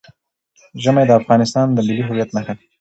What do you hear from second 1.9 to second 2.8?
هویت نښه ده.